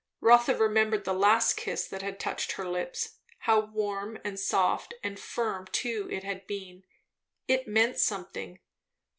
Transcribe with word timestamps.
Rotha 0.19 0.55
remembered 0.55 1.03
the 1.03 1.13
last 1.13 1.55
kiss 1.55 1.85
that 1.87 2.01
had 2.01 2.19
touched 2.19 2.53
her 2.53 2.67
lips; 2.67 3.19
how 3.41 3.59
warm 3.59 4.17
and 4.23 4.39
soft 4.39 4.95
and 5.03 5.19
firm 5.19 5.67
too 5.71 6.09
it 6.11 6.23
had 6.23 6.47
been; 6.47 6.83
it 7.47 7.67
meant 7.67 7.99
something. 7.99 8.57